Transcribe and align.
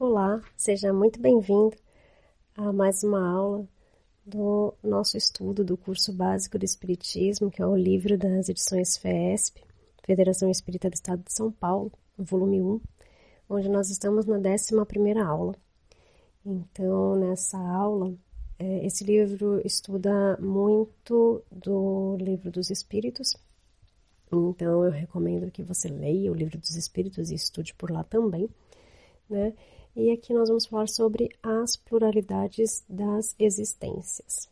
Olá, 0.00 0.40
seja 0.56 0.92
muito 0.92 1.20
bem-vindo 1.20 1.76
a 2.56 2.72
mais 2.72 3.02
uma 3.02 3.20
aula 3.28 3.68
do 4.24 4.72
nosso 4.80 5.16
estudo 5.16 5.64
do 5.64 5.76
curso 5.76 6.12
básico 6.12 6.56
do 6.56 6.64
Espiritismo, 6.64 7.50
que 7.50 7.60
é 7.60 7.66
o 7.66 7.74
livro 7.74 8.16
das 8.16 8.48
edições 8.48 8.96
FESP. 8.96 9.60
Federação 10.04 10.48
Espírita 10.48 10.88
do 10.88 10.94
Estado 10.94 11.24
de 11.24 11.32
São 11.32 11.50
Paulo, 11.50 11.90
volume 12.16 12.62
1, 12.62 12.80
onde 13.50 13.68
nós 13.68 13.90
estamos 13.90 14.24
na 14.24 14.36
11 14.36 15.18
aula. 15.18 15.56
Então, 16.46 17.16
nessa 17.16 17.58
aula, 17.58 18.14
é, 18.56 18.86
esse 18.86 19.02
livro 19.02 19.60
estuda 19.66 20.38
muito 20.40 21.42
do 21.50 22.16
Livro 22.20 22.52
dos 22.52 22.70
Espíritos, 22.70 23.36
então 24.30 24.84
eu 24.84 24.92
recomendo 24.92 25.50
que 25.50 25.64
você 25.64 25.88
leia 25.88 26.30
o 26.30 26.36
Livro 26.36 26.56
dos 26.56 26.76
Espíritos 26.76 27.32
e 27.32 27.34
estude 27.34 27.74
por 27.74 27.90
lá 27.90 28.04
também, 28.04 28.48
né? 29.28 29.52
E 29.98 30.12
aqui 30.12 30.32
nós 30.32 30.48
vamos 30.48 30.64
falar 30.64 30.86
sobre 30.86 31.28
as 31.42 31.74
pluralidades 31.74 32.84
das 32.88 33.34
existências. 33.36 34.48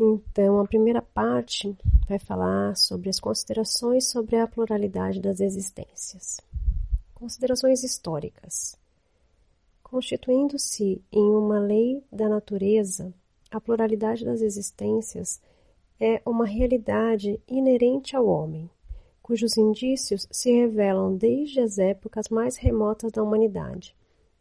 Então, 0.00 0.58
a 0.58 0.66
primeira 0.66 1.02
parte 1.02 1.76
vai 2.08 2.18
falar 2.18 2.74
sobre 2.74 3.10
as 3.10 3.20
considerações 3.20 4.06
sobre 4.06 4.36
a 4.36 4.46
pluralidade 4.46 5.20
das 5.20 5.40
existências. 5.40 6.40
Considerações 7.14 7.84
históricas. 7.84 8.78
Constituindo-se 9.82 11.02
em 11.12 11.34
uma 11.34 11.58
lei 11.58 12.02
da 12.10 12.30
natureza, 12.30 13.12
a 13.50 13.60
pluralidade 13.60 14.24
das 14.24 14.40
existências 14.40 15.38
é 16.00 16.22
uma 16.24 16.46
realidade 16.46 17.38
inerente 17.46 18.16
ao 18.16 18.26
homem, 18.26 18.70
cujos 19.26 19.56
indícios 19.56 20.28
se 20.30 20.52
revelam 20.52 21.16
desde 21.16 21.58
as 21.58 21.78
épocas 21.78 22.28
mais 22.28 22.56
remotas 22.56 23.10
da 23.10 23.24
humanidade, 23.24 23.92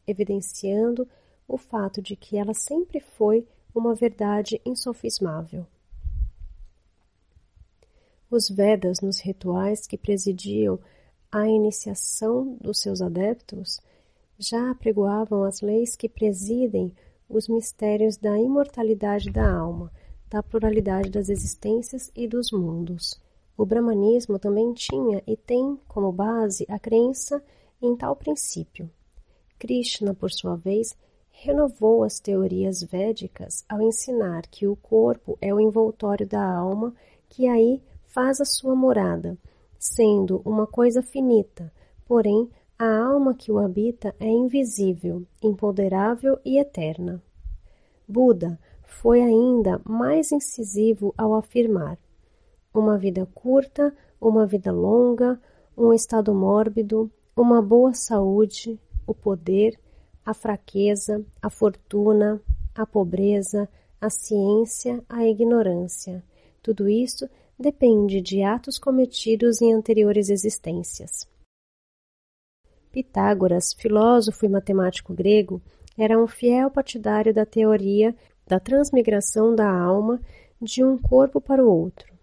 evidenciando 0.06 1.08
o 1.48 1.58
fato 1.58 2.04
de 2.04 2.16
que 2.16 2.38
ela 2.38 2.54
sempre 2.54 3.00
foi 3.00 3.48
uma 3.74 3.96
verdade 3.96 4.62
insofismável. 4.64 5.66
Os 8.30 8.48
Vedas, 8.48 9.02
nos 9.02 9.20
rituais 9.20 9.88
que 9.88 9.98
presidiam 9.98 10.78
a 11.32 11.48
iniciação 11.48 12.56
dos 12.62 12.80
seus 12.80 13.02
adeptos, 13.02 13.82
já 14.38 14.70
apregoavam 14.70 15.46
as 15.46 15.62
leis 15.62 15.96
que 15.96 16.08
presidem 16.08 16.94
os 17.28 17.48
mistérios 17.48 18.18
da 18.18 18.38
imortalidade 18.38 19.32
da 19.32 19.52
alma, 19.52 19.92
da 20.30 20.44
pluralidade 20.44 21.10
das 21.10 21.28
existências 21.28 22.12
e 22.16 22.28
dos 22.28 22.52
mundos. 22.52 23.25
O 23.58 23.66
brahmanismo 23.66 24.38
também 24.38 24.74
tinha 24.74 25.24
e 25.26 25.38
tem 25.38 25.80
como 25.88 26.12
base 26.12 26.66
a 26.70 26.78
crença 26.78 27.42
em 27.82 27.96
tal 27.96 28.16
princípio. 28.16 28.90
Krishna, 29.58 30.14
por 30.14 30.32
sua 30.32 30.56
vez, 30.56 30.96
renovou 31.32 32.04
as 32.04 32.20
teorias 32.20 32.84
védicas 32.84 33.64
ao 33.68 33.82
ensinar 33.82 34.44
que 34.48 34.68
o 34.68 34.76
corpo 34.76 35.38
é 35.42 35.54
o 35.54 35.60
envoltório 35.60 36.28
da 36.28 36.44
alma 36.44 36.94
que 37.30 37.48
aí 37.48 37.82
faz 38.06 38.40
a 38.40 38.46
sua 38.46 38.76
morada, 38.76 39.38
sendo 39.78 40.42
uma 40.46 40.66
coisa 40.66 41.02
finita, 41.02 41.72
porém 42.06 42.50
a 42.78 43.04
alma 43.06 43.34
que 43.34 43.52
o 43.52 43.60
habita 43.60 44.16
é 44.20 44.28
invisível, 44.28 45.26
imponderável 45.42 46.40
e 46.44 46.58
eterna. 46.58 47.22
Buda 48.08 48.60
foi 48.84 49.22
ainda 49.22 49.82
mais 49.84 50.32
incisivo 50.32 51.14
ao 51.18 51.34
afirmar: 51.34 51.98
uma 52.76 52.98
vida 52.98 53.28
curta, 53.34 53.96
uma 54.20 54.46
vida 54.46 54.72
longa, 54.72 55.40
um 55.78 55.94
estado 55.94 56.34
mórbido, 56.34 57.10
uma 57.36 57.62
boa 57.62 57.94
saúde, 57.94 58.80
o 59.08 59.14
poder, 59.14 59.80
a 60.26 60.34
fraqueza, 60.34 61.24
a 61.42 61.50
fortuna, 61.50 62.42
a 62.74 62.86
pobreza, 62.86 63.70
a 64.00 64.10
ciência, 64.10 65.04
a 65.08 65.26
ignorância. 65.26 66.24
Tudo 66.62 66.90
isso 66.90 67.30
depende 67.58 68.22
de 68.22 68.42
atos 68.42 68.78
cometidos 68.78 69.62
em 69.62 69.74
anteriores 69.74 70.30
existências. 70.30 71.28
Pitágoras, 72.92 73.74
filósofo 73.74 74.46
e 74.46 74.50
matemático 74.50 75.14
grego, 75.14 75.62
era 75.98 76.22
um 76.22 76.28
fiel 76.28 76.70
partidário 76.70 77.34
da 77.34 77.46
teoria 77.46 78.16
da 78.48 78.60
transmigração 78.60 79.56
da 79.56 79.70
alma 79.70 80.22
de 80.62 80.84
um 80.84 80.98
corpo 80.98 81.42
para 81.42 81.64
o 81.64 81.70
outro. 81.70 82.15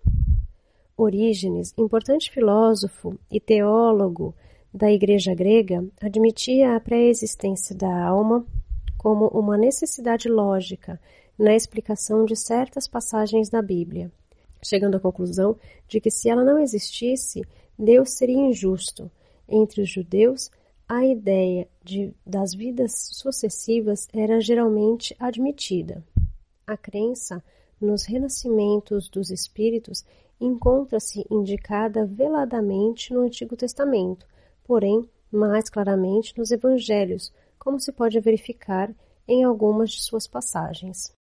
Orígenes, 0.97 1.73
importante 1.79 2.31
filósofo 2.31 3.19
e 3.31 3.41
teólogo 3.41 4.35
da 4.73 4.91
Igreja 4.91 5.35
grega 5.35 5.85
admitia 6.01 6.77
a 6.77 6.81
pré-existência 6.81 7.75
da 7.75 8.05
alma 8.05 8.47
como 8.99 9.27
uma 9.29 9.57
necessidade 9.57 10.29
lógica 10.29 11.01
na 11.39 11.55
explicação 11.55 12.25
de 12.25 12.37
certas 12.37 12.87
passagens 12.87 13.49
da 13.49 13.61
Bíblia, 13.63 14.13
chegando 14.63 14.97
à 14.97 15.01
conclusão 15.01 15.57
de 15.89 16.01
que 16.01 16.11
se 16.11 16.29
ela 16.29 16.45
não 16.45 16.59
existisse, 16.59 17.43
Deus 17.79 18.13
seria 18.13 18.37
injusto. 18.37 19.11
Entre 19.49 19.83
os 19.83 19.89
judeus, 19.89 20.51
a 20.89 21.05
ideia 21.05 21.67
de, 21.83 22.15
das 22.25 22.55
vidas 22.55 23.11
sucessivas 23.13 24.09
era 24.13 24.41
geralmente 24.41 25.17
admitida. 25.19 26.05
A 26.67 26.77
crença 26.77 27.43
nos 27.81 28.05
renascimentos 28.05 29.09
dos 29.09 29.31
espíritos 29.31 30.05
encontra-se 30.45 31.27
indicada 31.31 32.05
veladamente 32.05 33.13
no 33.13 33.21
Antigo 33.21 33.57
Testamento, 33.57 34.27
porém 34.65 35.09
mais 35.31 35.71
claramente 35.71 36.37
nos 36.37 36.51
evangelhos, 36.51 37.33
como 37.59 37.81
se 37.81 37.93
pode 37.93 38.19
verificar 38.21 38.95
em 39.27 39.45
algumas 39.45 39.91
de 39.91 40.03
suas 40.03 40.27
passagens. 40.27 41.15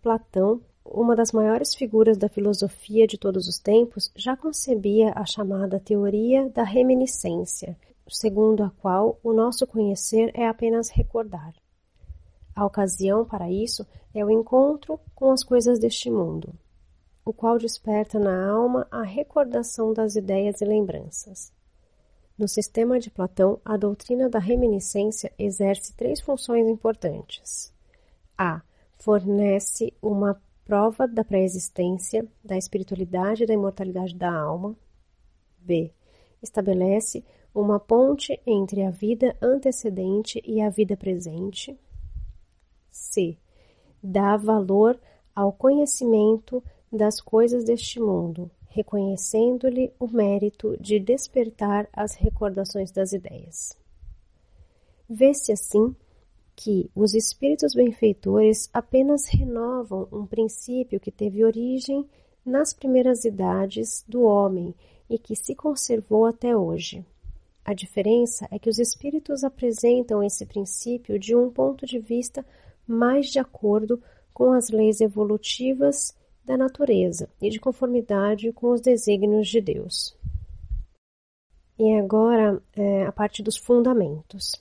Platão, 0.00 0.60
uma 0.84 1.16
das 1.16 1.32
maiores 1.32 1.74
figuras 1.74 2.16
da 2.16 2.28
filosofia 2.28 3.06
de 3.06 3.18
todos 3.18 3.48
os 3.48 3.58
tempos, 3.58 4.10
já 4.14 4.36
concebia 4.36 5.12
a 5.14 5.24
chamada 5.24 5.80
teoria 5.80 6.48
da 6.48 6.62
reminiscência, 6.62 7.76
segundo 8.08 8.62
a 8.62 8.70
qual 8.70 9.18
o 9.22 9.32
nosso 9.32 9.66
conhecer 9.66 10.30
é 10.34 10.46
apenas 10.46 10.90
recordar. 10.90 11.54
A 12.54 12.64
ocasião 12.64 13.24
para 13.24 13.50
isso 13.50 13.86
é 14.14 14.24
o 14.24 14.30
encontro 14.30 15.00
com 15.14 15.32
as 15.32 15.42
coisas 15.42 15.78
deste 15.78 16.10
mundo, 16.10 16.54
o 17.24 17.32
qual 17.32 17.58
desperta 17.58 18.18
na 18.18 18.50
alma 18.50 18.86
a 18.90 19.02
recordação 19.02 19.92
das 19.92 20.14
ideias 20.14 20.60
e 20.60 20.64
lembranças. 20.64 21.52
No 22.36 22.48
sistema 22.48 22.98
de 22.98 23.10
Platão, 23.10 23.60
a 23.64 23.76
doutrina 23.76 24.28
da 24.28 24.38
reminiscência 24.38 25.32
exerce 25.38 25.94
três 25.94 26.20
funções 26.20 26.68
importantes. 26.68 27.72
A. 28.36 28.60
Fornece 28.98 29.94
uma 30.02 30.40
prova 30.64 31.06
da 31.06 31.22
pré-existência, 31.22 32.26
da 32.42 32.56
espiritualidade 32.56 33.44
e 33.44 33.46
da 33.46 33.54
imortalidade 33.54 34.14
da 34.14 34.32
alma. 34.32 34.76
B. 35.58 35.92
Estabelece 36.42 37.24
uma 37.54 37.78
ponte 37.78 38.40
entre 38.44 38.82
a 38.82 38.90
vida 38.90 39.36
antecedente 39.40 40.42
e 40.44 40.60
a 40.60 40.68
vida 40.68 40.96
presente. 40.96 41.78
C. 42.90 43.38
Dá 44.02 44.36
valor 44.36 44.98
ao 45.34 45.52
conhecimento 45.52 46.62
das 46.94 47.20
coisas 47.20 47.64
deste 47.64 48.00
mundo, 48.00 48.50
reconhecendo-lhe 48.68 49.92
o 49.98 50.06
mérito 50.08 50.76
de 50.80 50.98
despertar 50.98 51.88
as 51.92 52.14
recordações 52.14 52.90
das 52.90 53.12
ideias. 53.12 53.76
Vê-se 55.08 55.52
assim 55.52 55.94
que 56.56 56.90
os 56.94 57.14
espíritos 57.14 57.74
benfeitores 57.74 58.68
apenas 58.72 59.26
renovam 59.26 60.08
um 60.12 60.24
princípio 60.24 61.00
que 61.00 61.10
teve 61.10 61.44
origem 61.44 62.06
nas 62.44 62.72
primeiras 62.72 63.24
idades 63.24 64.04
do 64.08 64.22
homem 64.22 64.74
e 65.08 65.18
que 65.18 65.34
se 65.34 65.54
conservou 65.54 66.26
até 66.26 66.56
hoje. 66.56 67.04
A 67.64 67.72
diferença 67.72 68.46
é 68.50 68.58
que 68.58 68.68
os 68.68 68.78
espíritos 68.78 69.42
apresentam 69.42 70.22
esse 70.22 70.44
princípio 70.44 71.18
de 71.18 71.34
um 71.34 71.50
ponto 71.50 71.86
de 71.86 71.98
vista 71.98 72.44
mais 72.86 73.30
de 73.30 73.38
acordo 73.38 74.02
com 74.32 74.52
as 74.52 74.68
leis 74.68 75.00
evolutivas 75.00 76.14
da 76.44 76.56
natureza 76.56 77.28
e 77.40 77.48
de 77.48 77.58
conformidade 77.58 78.52
com 78.52 78.70
os 78.70 78.80
desígnios 78.80 79.48
de 79.48 79.60
Deus. 79.60 80.16
E 81.78 81.94
agora 81.94 82.62
é, 82.74 83.04
a 83.04 83.12
parte 83.12 83.42
dos 83.42 83.56
fundamentos. 83.56 84.52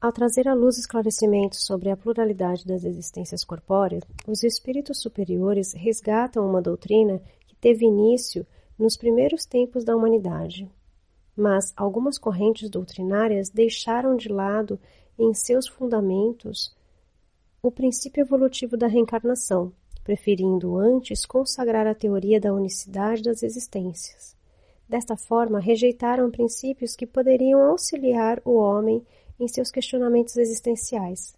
Ao 0.00 0.12
trazer 0.12 0.46
à 0.46 0.54
luz 0.54 0.78
esclarecimentos 0.78 1.64
sobre 1.66 1.90
a 1.90 1.96
pluralidade 1.96 2.64
das 2.64 2.84
existências 2.84 3.42
corpóreas, 3.42 4.04
os 4.28 4.44
espíritos 4.44 5.00
superiores 5.00 5.72
resgatam 5.72 6.48
uma 6.48 6.62
doutrina 6.62 7.20
que 7.48 7.56
teve 7.56 7.84
início 7.84 8.46
nos 8.78 8.96
primeiros 8.96 9.44
tempos 9.44 9.82
da 9.82 9.96
humanidade. 9.96 10.70
Mas 11.36 11.72
algumas 11.76 12.16
correntes 12.16 12.70
doutrinárias 12.70 13.50
deixaram 13.50 14.16
de 14.16 14.28
lado 14.28 14.78
em 15.18 15.34
seus 15.34 15.66
fundamentos 15.66 16.76
o 17.68 17.70
princípio 17.70 18.22
evolutivo 18.22 18.78
da 18.78 18.86
reencarnação, 18.86 19.70
preferindo 20.02 20.78
antes 20.78 21.26
consagrar 21.26 21.86
a 21.86 21.94
teoria 21.94 22.40
da 22.40 22.50
unicidade 22.50 23.22
das 23.22 23.42
existências. 23.42 24.34
Desta 24.88 25.18
forma, 25.18 25.60
rejeitaram 25.60 26.30
princípios 26.30 26.96
que 26.96 27.06
poderiam 27.06 27.60
auxiliar 27.60 28.40
o 28.42 28.54
homem 28.54 29.06
em 29.38 29.46
seus 29.46 29.70
questionamentos 29.70 30.38
existenciais. 30.38 31.36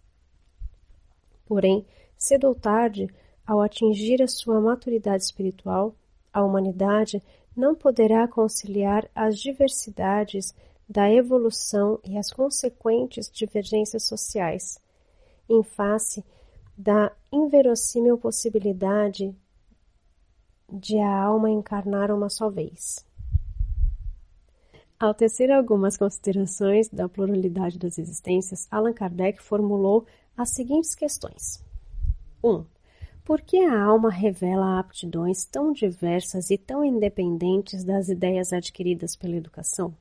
Porém, 1.45 1.85
cedo 2.17 2.47
ou 2.47 2.55
tarde, 2.55 3.09
ao 3.45 3.59
atingir 3.59 4.21
a 4.21 4.27
sua 4.27 4.61
maturidade 4.61 5.25
espiritual, 5.25 5.93
a 6.31 6.41
humanidade 6.41 7.21
não 7.53 7.75
poderá 7.75 8.25
conciliar 8.25 9.05
as 9.13 9.37
diversidades 9.37 10.55
da 10.87 11.11
evolução 11.11 11.99
e 12.05 12.17
as 12.17 12.31
consequentes 12.31 13.29
divergências 13.29 14.07
sociais, 14.07 14.79
em 15.53 15.63
face 15.63 16.23
da 16.77 17.11
inverossímil 17.31 18.17
possibilidade 18.17 19.35
de 20.71 20.97
a 20.97 21.23
alma 21.23 21.49
encarnar 21.49 22.11
uma 22.11 22.29
só 22.29 22.49
vez. 22.49 23.05
Ao 24.99 25.13
tecer 25.13 25.51
algumas 25.51 25.97
considerações 25.97 26.87
da 26.89 27.09
pluralidade 27.09 27.77
das 27.77 27.97
existências, 27.97 28.67
Allan 28.71 28.93
Kardec 28.93 29.41
formulou 29.41 30.05
as 30.37 30.51
seguintes 30.51 30.95
questões: 30.95 31.63
1. 32.43 32.49
Um, 32.49 32.65
por 33.23 33.41
que 33.41 33.57
a 33.57 33.83
alma 33.83 34.09
revela 34.09 34.79
aptidões 34.79 35.45
tão 35.45 35.71
diversas 35.71 36.49
e 36.49 36.57
tão 36.57 36.83
independentes 36.83 37.83
das 37.83 38.09
ideias 38.09 38.53
adquiridas 38.53 39.15
pela 39.15 39.35
educação? 39.35 39.93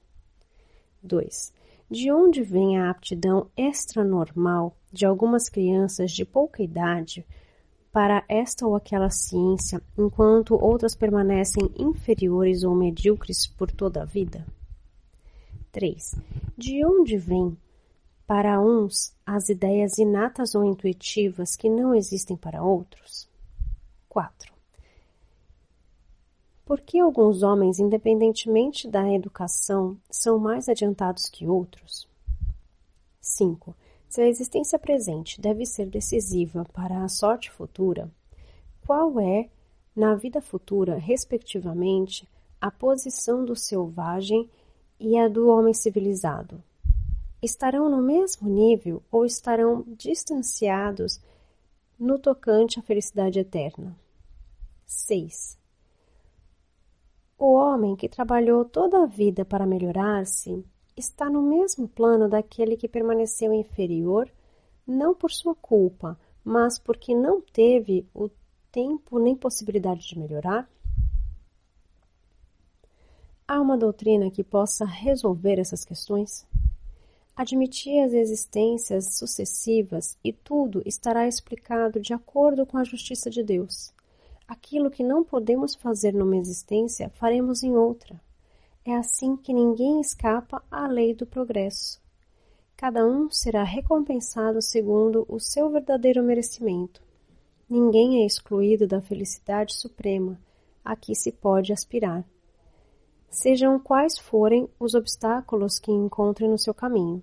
2. 1.02 1.52
De 1.90 2.12
onde 2.12 2.40
vem 2.40 2.78
a 2.78 2.88
aptidão 2.88 3.50
extranormal 3.56 4.76
de 4.92 5.04
algumas 5.04 5.48
crianças 5.48 6.12
de 6.12 6.25
pouca 6.25 6.62
idade 6.62 7.26
para 7.90 8.25
esta 8.28 8.64
ou 8.64 8.76
aquela 8.76 9.10
ciência, 9.10 9.82
enquanto 9.98 10.54
outras 10.54 10.94
permanecem 10.94 11.69
inferiores 11.76 12.62
ou 12.62 12.76
medíocres 12.76 13.44
por 13.44 13.72
toda 13.72 14.02
a 14.02 14.04
vida? 14.04 14.46
3. 15.72 16.14
De 16.56 16.84
onde 16.87 17.16
vêm, 17.16 17.58
para 18.25 18.60
uns, 18.60 19.12
as 19.26 19.48
ideias 19.48 19.98
inatas 19.98 20.54
ou 20.54 20.64
intuitivas 20.64 21.56
que 21.56 21.69
não 21.69 21.92
existem 21.92 22.37
para 22.37 22.62
outros? 22.62 23.28
4. 24.08 24.59
Por 26.70 26.81
que 26.81 27.00
alguns 27.00 27.43
homens, 27.43 27.81
independentemente 27.81 28.87
da 28.87 29.12
educação, 29.12 29.96
são 30.08 30.38
mais 30.38 30.69
adiantados 30.69 31.28
que 31.28 31.44
outros? 31.44 32.08
5. 33.20 33.75
Se 34.08 34.22
a 34.22 34.28
existência 34.28 34.78
presente 34.78 35.40
deve 35.40 35.67
ser 35.67 35.87
decisiva 35.87 36.64
para 36.72 37.02
a 37.02 37.08
sorte 37.08 37.50
futura, 37.50 38.08
qual 38.87 39.19
é, 39.19 39.49
na 39.96 40.14
vida 40.14 40.40
futura, 40.40 40.96
respectivamente, 40.96 42.25
a 42.61 42.70
posição 42.70 43.44
do 43.44 43.56
selvagem 43.56 44.49
e 45.00 45.19
a 45.19 45.26
do 45.26 45.49
homem 45.49 45.75
civilizado? 45.75 46.62
Estarão 47.43 47.90
no 47.90 48.00
mesmo 48.00 48.49
nível 48.49 49.02
ou 49.11 49.26
estarão 49.26 49.84
distanciados 49.99 51.20
no 51.99 52.16
tocante 52.16 52.78
à 52.78 52.82
felicidade 52.82 53.40
eterna? 53.40 53.99
6. 54.87 55.58
O 57.42 57.54
homem 57.54 57.96
que 57.96 58.06
trabalhou 58.06 58.66
toda 58.66 59.02
a 59.02 59.06
vida 59.06 59.46
para 59.46 59.64
melhorar-se 59.64 60.62
está 60.94 61.31
no 61.31 61.40
mesmo 61.40 61.88
plano 61.88 62.28
daquele 62.28 62.76
que 62.76 62.87
permaneceu 62.87 63.50
inferior, 63.54 64.31
não 64.87 65.14
por 65.14 65.31
sua 65.31 65.54
culpa, 65.54 66.20
mas 66.44 66.78
porque 66.78 67.14
não 67.14 67.40
teve 67.40 68.06
o 68.14 68.28
tempo 68.70 69.19
nem 69.19 69.34
possibilidade 69.34 70.06
de 70.06 70.19
melhorar? 70.19 70.69
Há 73.48 73.58
uma 73.58 73.78
doutrina 73.78 74.31
que 74.31 74.44
possa 74.44 74.84
resolver 74.84 75.58
essas 75.58 75.82
questões? 75.82 76.46
Admitir 77.34 78.04
as 78.04 78.12
existências 78.12 79.14
sucessivas 79.14 80.14
e 80.22 80.31
tudo 80.31 80.82
estará 80.84 81.26
explicado 81.26 82.00
de 82.00 82.12
acordo 82.12 82.66
com 82.66 82.76
a 82.76 82.84
justiça 82.84 83.31
de 83.31 83.42
Deus. 83.42 83.94
Aquilo 84.50 84.91
que 84.91 85.05
não 85.05 85.23
podemos 85.23 85.76
fazer 85.76 86.12
numa 86.12 86.37
existência, 86.37 87.08
faremos 87.11 87.62
em 87.62 87.76
outra. 87.76 88.20
É 88.85 88.94
assim 88.94 89.37
que 89.37 89.55
ninguém 89.55 90.00
escapa 90.00 90.61
à 90.69 90.88
lei 90.88 91.14
do 91.14 91.25
progresso. 91.25 92.02
Cada 92.76 93.06
um 93.06 93.31
será 93.31 93.62
recompensado 93.62 94.61
segundo 94.61 95.25
o 95.29 95.38
seu 95.38 95.70
verdadeiro 95.70 96.23
merecimento. 96.23 97.00
Ninguém 97.69 98.23
é 98.23 98.26
excluído 98.26 98.87
da 98.87 99.00
felicidade 99.00 99.75
suprema 99.76 100.37
a 100.85 100.97
que 100.97 101.14
se 101.14 101.31
pode 101.31 101.73
aspirar 101.73 102.26
sejam 103.31 103.79
quais 103.79 104.19
forem 104.19 104.69
os 104.79 104.94
obstáculos 104.94 105.79
que 105.79 105.93
encontrem 105.93 106.50
no 106.50 106.58
seu 106.58 106.75
caminho. 106.75 107.23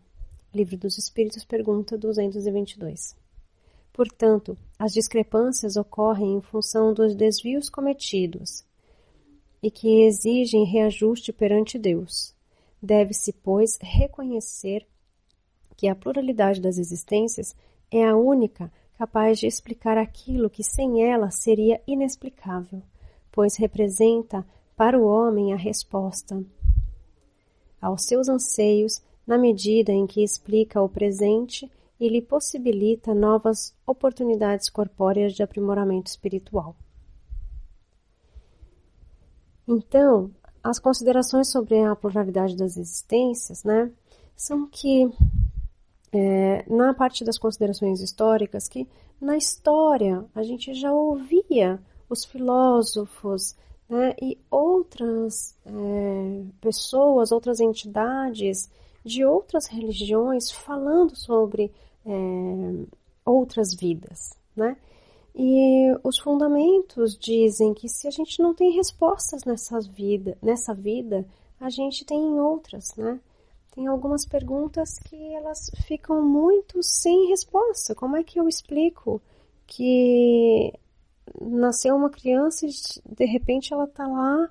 Livro 0.54 0.78
dos 0.78 0.98
Espíritos, 0.98 1.44
pergunta 1.44 1.98
222. 1.98 3.27
Portanto, 3.98 4.56
as 4.78 4.94
discrepâncias 4.94 5.76
ocorrem 5.76 6.36
em 6.36 6.42
função 6.42 6.94
dos 6.94 7.16
desvios 7.16 7.68
cometidos 7.68 8.64
e 9.62 9.72
que 9.72 10.04
exigem 10.04 10.66
reajuste 10.66 11.34
perante 11.34 11.80
Deus. 11.80 12.32
Deve-se, 12.80 13.34
pois, 13.34 13.76
reconhecer 13.82 14.86
que 15.76 15.88
a 15.88 15.96
pluralidade 15.96 16.62
das 16.62 16.78
existências 16.78 17.56
é 17.90 18.06
a 18.06 18.16
única 18.16 18.72
capaz 19.00 19.40
de 19.40 19.48
explicar 19.48 19.98
aquilo 19.98 20.48
que 20.48 20.64
sem 20.64 21.04
ela 21.04 21.32
seria 21.32 21.82
inexplicável, 21.88 22.84
pois 23.32 23.56
representa 23.56 24.46
para 24.76 25.00
o 25.00 25.08
homem 25.08 25.54
a 25.54 25.58
resposta 25.58 26.46
aos 27.82 28.04
seus 28.06 28.30
anseios 28.30 29.02
na 29.26 29.40
medida 29.40 29.92
em 29.92 30.06
que 30.06 30.24
explica 30.24 30.80
o 30.80 30.88
presente 30.88 31.68
e 32.00 32.08
lhe 32.10 32.22
possibilita 32.22 33.14
novas 33.14 33.76
oportunidades 33.86 34.70
corpóreas 34.70 35.34
de 35.34 35.42
aprimoramento 35.42 36.10
espiritual. 36.10 36.76
Então, 39.68 40.32
as 40.64 40.80
considerações 40.80 41.52
sobre 41.52 41.84
a 41.84 41.96
pluralidade 41.96 42.56
das 42.56 42.78
existências, 42.78 43.64
né, 43.64 43.92
são 44.36 44.68
que 44.68 45.10
é, 46.12 46.64
na 46.70 46.94
parte 46.94 47.24
das 47.24 47.38
considerações 47.38 48.02
históricas, 48.02 48.68
que 48.68 48.88
na 49.20 49.36
história 49.36 50.24
a 50.34 50.44
gente 50.44 50.74
já 50.74 50.94
ouvia 50.94 51.80
os 52.10 52.24
filósofos 52.24 53.56
né, 53.90 54.16
e 54.22 54.38
outras 54.50 55.56
é, 55.66 56.44
pessoas, 56.62 57.32
outras 57.32 57.60
entidades 57.60 58.70
de 59.04 59.26
outras 59.26 59.68
religiões 59.68 60.52
falando 60.52 61.16
sobre 61.16 61.72
é, 62.08 62.86
outras 63.26 63.74
vidas, 63.74 64.32
né? 64.56 64.78
E 65.36 65.94
os 66.04 66.18
fundamentos 66.18 67.16
dizem 67.16 67.74
que 67.74 67.88
se 67.88 68.08
a 68.08 68.12
gente 68.12 68.42
não 68.42 68.56
tem 68.56 68.72
respostas 68.72 69.44
nessa 69.46 69.80
vida, 69.80 70.36
nessa 70.42 70.74
vida, 70.74 71.28
a 71.60 71.70
gente 71.70 72.04
tem 72.06 72.18
em 72.18 72.40
outras, 72.40 72.96
né? 72.96 73.20
Tem 73.72 73.86
algumas 73.86 74.26
perguntas 74.26 74.98
que 74.98 75.36
elas 75.36 75.70
ficam 75.86 76.24
muito 76.24 76.82
sem 76.82 77.28
resposta. 77.28 77.94
Como 77.94 78.18
é 78.18 78.24
que 78.24 78.40
eu 78.40 78.48
explico 78.48 79.22
que 79.68 80.74
nasceu 81.40 81.96
uma 81.96 82.10
criança 82.10 82.66
e 82.66 82.70
de 83.06 83.26
repente 83.26 83.72
ela 83.74 83.84
está 83.84 84.08
lá 84.08 84.50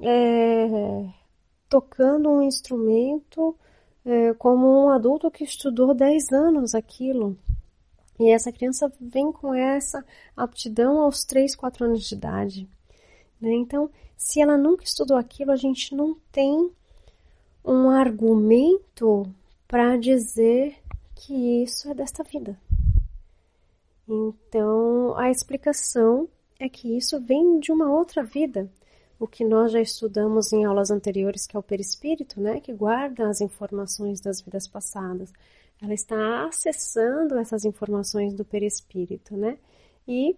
é, 0.00 1.06
tocando 1.68 2.30
um 2.30 2.40
instrumento 2.40 3.54
é, 4.04 4.34
como 4.34 4.86
um 4.86 4.90
adulto 4.90 5.30
que 5.30 5.44
estudou 5.44 5.94
10 5.94 6.32
anos 6.32 6.74
aquilo. 6.74 7.36
E 8.18 8.30
essa 8.30 8.52
criança 8.52 8.92
vem 9.00 9.32
com 9.32 9.54
essa 9.54 10.04
aptidão 10.36 11.00
aos 11.00 11.24
3, 11.24 11.56
4 11.56 11.84
anos 11.86 12.04
de 12.06 12.14
idade. 12.14 12.68
Né? 13.40 13.52
Então, 13.54 13.90
se 14.16 14.40
ela 14.40 14.56
nunca 14.56 14.84
estudou 14.84 15.16
aquilo, 15.16 15.50
a 15.50 15.56
gente 15.56 15.94
não 15.94 16.16
tem 16.30 16.70
um 17.64 17.88
argumento 17.90 19.26
para 19.66 19.96
dizer 19.96 20.76
que 21.14 21.62
isso 21.62 21.90
é 21.90 21.94
desta 21.94 22.22
vida. 22.22 22.58
Então, 24.06 25.16
a 25.16 25.30
explicação 25.30 26.28
é 26.58 26.68
que 26.68 26.96
isso 26.96 27.20
vem 27.20 27.58
de 27.58 27.72
uma 27.72 27.90
outra 27.90 28.22
vida. 28.22 28.70
O 29.18 29.26
que 29.26 29.44
nós 29.44 29.72
já 29.72 29.80
estudamos 29.80 30.52
em 30.52 30.64
aulas 30.64 30.90
anteriores, 30.90 31.46
que 31.46 31.56
é 31.56 31.58
o 31.58 31.62
perispírito, 31.62 32.40
né, 32.40 32.60
que 32.60 32.72
guarda 32.72 33.28
as 33.28 33.40
informações 33.40 34.20
das 34.20 34.40
vidas 34.40 34.66
passadas. 34.66 35.32
Ela 35.80 35.94
está 35.94 36.46
acessando 36.46 37.38
essas 37.38 37.64
informações 37.64 38.32
do 38.34 38.44
perispírito, 38.44 39.36
né? 39.36 39.58
E 40.06 40.36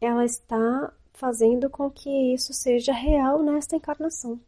ela 0.00 0.24
está 0.24 0.92
fazendo 1.12 1.68
com 1.68 1.90
que 1.90 2.10
isso 2.32 2.52
seja 2.52 2.92
real 2.92 3.42
nesta 3.42 3.76
encarnação. 3.76 4.38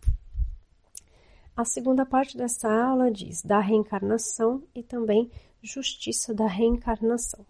A 1.57 1.65
segunda 1.65 2.07
parte 2.07 2.37
dessa 2.37 2.71
aula 2.71 3.11
diz 3.11 3.43
da 3.43 3.59
reencarnação 3.59 4.63
e 4.75 4.83
também 4.83 5.31
justiça 5.63 6.33
da 6.33 6.47
reencarnação. 6.47 7.45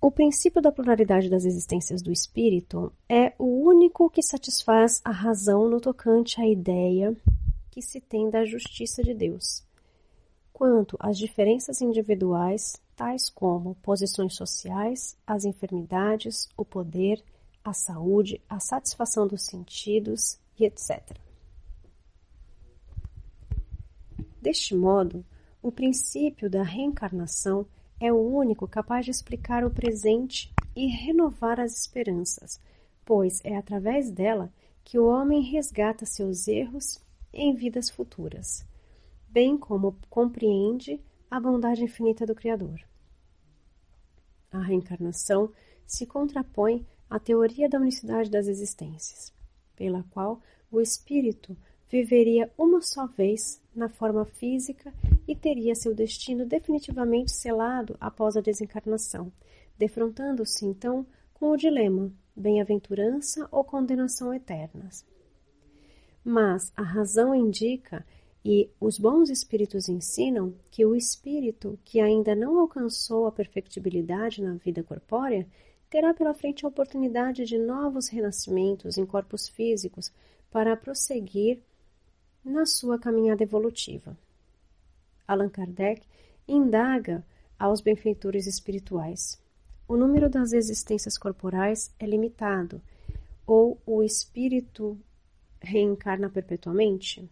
O 0.00 0.10
princípio 0.10 0.60
da 0.60 0.70
pluralidade 0.70 1.30
das 1.30 1.44
existências 1.44 2.02
do 2.02 2.12
espírito 2.12 2.92
é 3.08 3.32
o 3.38 3.44
único 3.44 4.10
que 4.10 4.22
satisfaz 4.22 5.00
a 5.04 5.10
razão 5.10 5.68
no 5.68 5.80
tocante 5.80 6.40
à 6.40 6.46
ideia 6.46 7.16
que 7.70 7.80
se 7.80 8.00
tem 8.00 8.28
da 8.28 8.44
justiça 8.44 9.02
de 9.02 9.14
Deus. 9.14 9.64
Quanto 10.52 10.96
às 11.00 11.18
diferenças 11.18 11.80
individuais, 11.80 12.80
tais 12.94 13.28
como 13.28 13.74
posições 13.76 14.34
sociais, 14.34 15.16
as 15.26 15.44
enfermidades, 15.44 16.48
o 16.56 16.64
poder, 16.64 17.22
a 17.64 17.72
saúde, 17.72 18.40
a 18.48 18.60
satisfação 18.60 19.26
dos 19.26 19.44
sentidos 19.44 20.38
e 20.58 20.64
etc. 20.64 21.18
Deste 24.40 24.74
modo, 24.74 25.24
o 25.62 25.72
princípio 25.72 26.48
da 26.48 26.62
reencarnação 26.62 27.66
é 28.00 28.12
o 28.12 28.16
único 28.16 28.68
capaz 28.68 29.04
de 29.04 29.10
explicar 29.10 29.64
o 29.64 29.70
presente 29.70 30.52
e 30.74 30.86
renovar 30.86 31.58
as 31.58 31.78
esperanças, 31.78 32.60
pois 33.04 33.40
é 33.44 33.56
através 33.56 34.10
dela 34.10 34.52
que 34.84 34.98
o 34.98 35.06
homem 35.06 35.42
resgata 35.42 36.04
seus 36.04 36.46
erros 36.46 37.00
em 37.32 37.54
vidas 37.54 37.90
futuras, 37.90 38.64
bem 39.28 39.56
como 39.56 39.96
compreende 40.08 41.00
a 41.30 41.40
bondade 41.40 41.82
infinita 41.82 42.26
do 42.26 42.34
Criador. 42.34 42.80
A 44.52 44.60
reencarnação 44.60 45.50
se 45.86 46.06
contrapõe 46.06 46.86
à 47.08 47.18
teoria 47.18 47.68
da 47.68 47.78
unicidade 47.78 48.30
das 48.30 48.46
existências, 48.46 49.32
pela 49.74 50.04
qual 50.10 50.40
o 50.70 50.80
espírito 50.80 51.56
viveria 51.88 52.50
uma 52.56 52.80
só 52.82 53.06
vez 53.06 53.60
na 53.74 53.88
forma 53.88 54.24
física 54.24 54.92
e 55.26 55.34
teria 55.34 55.74
seu 55.74 55.94
destino 55.94 56.46
definitivamente 56.46 57.32
selado 57.32 57.96
após 58.00 58.36
a 58.36 58.40
desencarnação, 58.40 59.32
defrontando-se 59.76 60.64
então 60.64 61.06
com 61.34 61.50
o 61.50 61.56
dilema 61.56 62.12
bem-aventurança 62.34 63.48
ou 63.50 63.64
condenação 63.64 64.32
eternas. 64.32 65.04
Mas 66.24 66.72
a 66.76 66.82
razão 66.82 67.34
indica 67.34 68.04
e 68.44 68.70
os 68.80 68.98
bons 68.98 69.28
espíritos 69.28 69.88
ensinam 69.88 70.54
que 70.70 70.84
o 70.84 70.94
espírito 70.94 71.78
que 71.84 71.98
ainda 71.98 72.34
não 72.34 72.58
alcançou 72.60 73.26
a 73.26 73.32
perfectibilidade 73.32 74.40
na 74.40 74.54
vida 74.54 74.82
corpórea 74.84 75.46
terá 75.90 76.14
pela 76.14 76.34
frente 76.34 76.64
a 76.64 76.68
oportunidade 76.68 77.44
de 77.44 77.58
novos 77.58 78.08
renascimentos 78.08 78.98
em 78.98 79.06
corpos 79.06 79.48
físicos 79.48 80.12
para 80.50 80.76
prosseguir 80.76 81.60
na 82.44 82.64
sua 82.64 82.98
caminhada 82.98 83.42
evolutiva. 83.42 84.16
Allan 85.26 85.48
Kardec 85.48 86.02
indaga 86.46 87.24
aos 87.58 87.80
benfeitores 87.80 88.46
espirituais. 88.46 89.40
O 89.88 89.96
número 89.96 90.28
das 90.28 90.52
existências 90.52 91.16
corporais 91.16 91.94
é 91.98 92.06
limitado, 92.06 92.80
ou 93.46 93.80
o 93.86 94.02
espírito 94.02 94.98
reencarna 95.60 96.28
perpetuamente? 96.28 97.28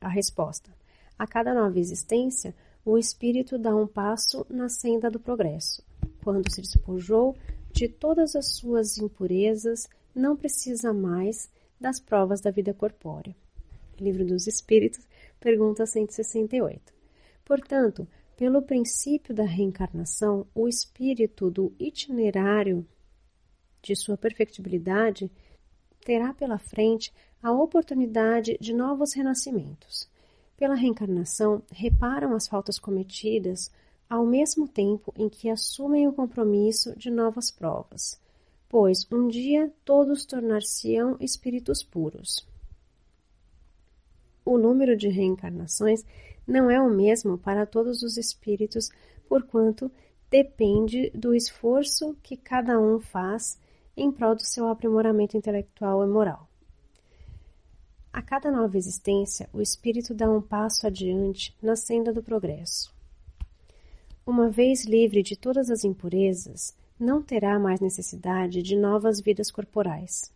A 0.00 0.08
resposta: 0.08 0.70
a 1.18 1.26
cada 1.26 1.52
nova 1.52 1.78
existência, 1.78 2.54
o 2.84 2.96
espírito 2.96 3.58
dá 3.58 3.74
um 3.76 3.86
passo 3.86 4.46
na 4.48 4.68
senda 4.68 5.10
do 5.10 5.20
progresso. 5.20 5.82
Quando 6.24 6.50
se 6.50 6.62
despojou 6.62 7.36
de 7.70 7.88
todas 7.88 8.34
as 8.34 8.54
suas 8.56 8.98
impurezas, 8.98 9.88
não 10.14 10.36
precisa 10.36 10.92
mais 10.92 11.50
das 11.78 12.00
provas 12.00 12.40
da 12.40 12.50
vida 12.50 12.74
corpórea. 12.74 13.34
Livro 13.98 14.24
dos 14.24 14.46
Espíritos, 14.46 15.06
pergunta 15.40 15.86
168. 15.86 16.92
Portanto, 17.44 18.06
pelo 18.36 18.62
princípio 18.62 19.34
da 19.34 19.44
reencarnação, 19.44 20.46
o 20.54 20.68
espírito 20.68 21.50
do 21.50 21.74
itinerário 21.78 22.86
de 23.82 23.96
sua 23.96 24.16
perfectibilidade 24.16 25.30
terá 26.04 26.32
pela 26.32 26.58
frente 26.58 27.12
a 27.42 27.50
oportunidade 27.52 28.56
de 28.60 28.72
novos 28.72 29.14
renascimentos. 29.14 30.08
Pela 30.56 30.74
reencarnação, 30.74 31.62
reparam 31.70 32.34
as 32.34 32.46
faltas 32.46 32.78
cometidas 32.78 33.70
ao 34.08 34.26
mesmo 34.26 34.68
tempo 34.68 35.12
em 35.16 35.28
que 35.28 35.48
assumem 35.48 36.06
o 36.06 36.12
compromisso 36.12 36.94
de 36.96 37.10
novas 37.10 37.50
provas, 37.50 38.20
pois 38.68 39.06
um 39.10 39.28
dia 39.28 39.72
todos 39.84 40.26
tornar-se-ão 40.26 41.16
espíritos 41.20 41.82
puros 41.82 42.49
o 44.52 44.58
número 44.58 44.96
de 44.96 45.08
reencarnações 45.08 46.04
não 46.44 46.68
é 46.68 46.80
o 46.80 46.90
mesmo 46.90 47.38
para 47.38 47.64
todos 47.64 48.02
os 48.02 48.16
espíritos, 48.16 48.90
porquanto 49.28 49.90
depende 50.28 51.08
do 51.10 51.32
esforço 51.32 52.16
que 52.20 52.36
cada 52.36 52.80
um 52.80 52.98
faz 52.98 53.56
em 53.96 54.10
prol 54.10 54.34
do 54.34 54.44
seu 54.44 54.68
aprimoramento 54.68 55.36
intelectual 55.36 56.02
e 56.02 56.08
moral. 56.08 56.48
A 58.12 58.20
cada 58.20 58.50
nova 58.50 58.76
existência, 58.76 59.48
o 59.52 59.60
espírito 59.60 60.12
dá 60.12 60.28
um 60.28 60.42
passo 60.42 60.84
adiante 60.84 61.56
na 61.62 61.76
senda 61.76 62.12
do 62.12 62.20
progresso. 62.20 62.92
Uma 64.26 64.50
vez 64.50 64.84
livre 64.84 65.22
de 65.22 65.36
todas 65.36 65.70
as 65.70 65.84
impurezas, 65.84 66.74
não 66.98 67.22
terá 67.22 67.56
mais 67.56 67.78
necessidade 67.78 68.62
de 68.62 68.76
novas 68.76 69.20
vidas 69.20 69.48
corporais. 69.48 70.32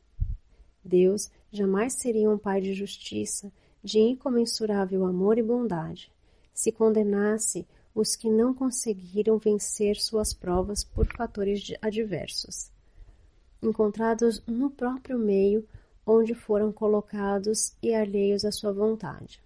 Deus 0.85 1.33
jamais 1.51 1.95
seria 1.95 2.31
um 2.31 2.39
Pai 2.39 2.61
de 2.61 2.75
justiça 2.75 3.53
de 3.85 3.99
incomensurável 3.99 5.05
amor 5.05 5.37
e 5.37 5.43
bondade, 5.43 6.11
se 6.55 6.73
condenasse 6.73 7.67
os 7.95 8.17
que 8.17 8.31
não 8.31 8.55
conseguiram 8.55 9.37
vencer 9.37 9.97
suas 9.97 10.33
provas 10.33 10.83
por 10.83 11.07
fatores 11.15 11.75
adversos, 11.83 12.71
encontrados 13.63 14.43
no 14.47 14.71
próprio 14.71 15.19
meio 15.19 15.69
onde 16.07 16.35
foram 16.35 16.73
colocados 16.73 17.77
e 17.83 17.95
alheios 17.95 18.45
à 18.45 18.51
sua 18.51 18.73
vontade. 18.73 19.43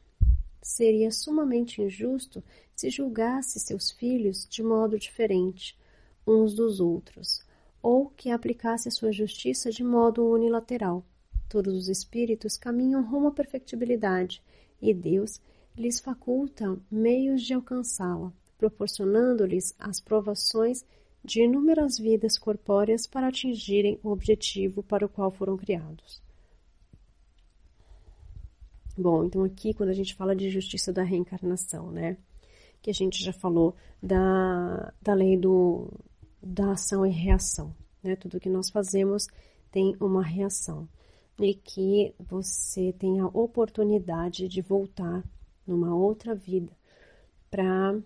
Seria 0.63 1.11
sumamente 1.11 1.83
injusto 1.83 2.43
se 2.77 2.91
julgasse 2.91 3.59
seus 3.59 3.91
filhos 3.91 4.47
de 4.49 4.63
modo 4.63 4.99
diferente 4.99 5.77
uns 6.25 6.55
dos 6.55 6.79
outros, 6.79 7.43
ou 7.83 8.11
que 8.11 8.31
aplicasse 8.31 8.87
a 8.89 8.93
sua 8.93 9.11
justiça 9.11 9.71
de 9.71 9.83
modo 9.83 10.25
unilateral 10.31 11.05
Todos 11.49 11.75
os 11.75 11.89
espíritos 11.89 12.57
caminham 12.57 13.03
rumo 13.03 13.29
à 13.29 13.33
perfectibilidade 13.33 14.43
e 14.83 14.93
Deus 14.93 15.41
lhes 15.77 15.99
faculta 15.99 16.79
meios 16.91 17.43
de 17.43 17.55
alcançá-la, 17.55 18.33
proporcionando-lhes 18.59 19.75
as 19.79 20.01
provações 20.01 20.85
de 21.25 21.43
inúmeras 21.43 21.99
vidas 21.99 22.37
corpóreas 22.37 23.07
para 23.07 23.29
atingirem 23.29 23.99
o 24.03 24.11
objetivo 24.11 24.83
para 24.83 25.07
o 25.07 25.09
qual 25.09 25.31
foram 25.31 25.57
criados. 25.57 26.23
Bom, 28.97 29.25
então 29.25 29.45
aqui 29.45 29.73
quando 29.73 29.91
a 29.91 29.95
gente 29.95 30.15
fala 30.15 30.35
de 30.35 30.51
justiça 30.51 30.93
da 30.93 31.03
reencarnação, 31.03 31.91
né, 31.91 32.17
que 32.83 32.91
a 32.91 32.95
gente 32.95 33.23
já 33.23 33.33
falou 33.33 33.75
da, 34.03 34.93
da 35.01 35.15
lei 35.15 35.37
do, 35.37 35.89
da 36.43 36.73
ação 36.73 37.07
e 37.07 37.11
reação, 37.11 37.75
né, 38.03 38.17
tudo 38.17 38.41
que 38.41 38.51
nós 38.51 38.69
fazemos 38.71 39.29
tem 39.71 39.97
uma 40.01 40.23
reação 40.23 40.89
e 41.39 41.55
que 41.55 42.15
você 42.19 42.93
tenha 42.93 43.25
a 43.25 43.29
oportunidade 43.29 44.49
de 44.49 44.61
voltar 44.61 45.25
numa 45.67 45.95
outra 45.95 46.35
vida 46.35 46.73
para 47.51 47.99